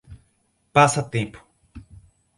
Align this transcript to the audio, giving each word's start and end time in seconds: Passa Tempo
Passa 0.73 1.03
Tempo 1.07 1.45